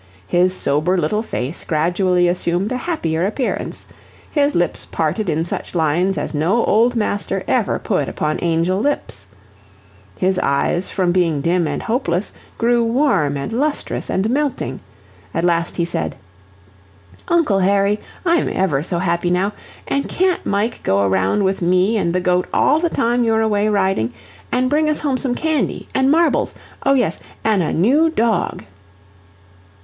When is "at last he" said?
15.35-15.85